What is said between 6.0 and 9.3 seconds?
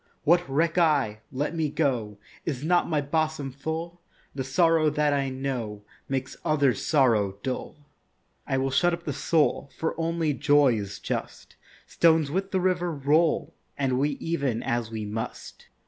Makes others' sorrow dull. I will shut up the